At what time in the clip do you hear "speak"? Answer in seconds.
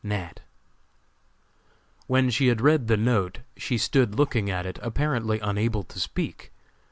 5.99-6.51